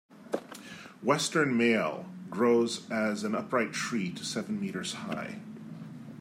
[1.03, 5.39] Western myall grows as an upright tree to seven metres high.